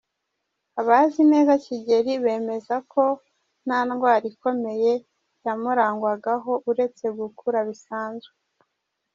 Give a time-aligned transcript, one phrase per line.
[0.81, 3.03] Abazi neza Kigeli bemezaga ko
[3.65, 4.93] nta ndwara ikomeye
[5.45, 8.33] yamurangwagaho, uretse gukura bisanzwe.